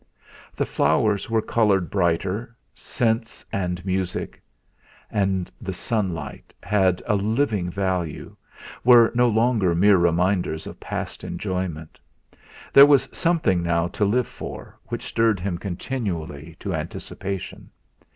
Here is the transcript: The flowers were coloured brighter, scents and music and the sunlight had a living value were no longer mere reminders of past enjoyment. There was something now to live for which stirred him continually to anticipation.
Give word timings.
The 0.55 0.65
flowers 0.65 1.29
were 1.29 1.43
coloured 1.43 1.91
brighter, 1.91 2.55
scents 2.73 3.45
and 3.53 3.85
music 3.85 4.41
and 5.11 5.51
the 5.61 5.75
sunlight 5.75 6.55
had 6.63 7.03
a 7.05 7.15
living 7.15 7.69
value 7.69 8.35
were 8.83 9.11
no 9.13 9.27
longer 9.29 9.75
mere 9.75 9.97
reminders 9.97 10.65
of 10.65 10.79
past 10.79 11.23
enjoyment. 11.23 11.99
There 12.73 12.87
was 12.87 13.09
something 13.15 13.61
now 13.61 13.89
to 13.89 14.03
live 14.03 14.27
for 14.27 14.75
which 14.85 15.05
stirred 15.05 15.39
him 15.39 15.59
continually 15.59 16.55
to 16.61 16.73
anticipation. 16.73 17.69